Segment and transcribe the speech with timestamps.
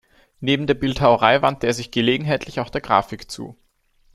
[0.39, 3.55] Neben der Bildhauerei wandte er sich gelegentlich auch der Grafik zu.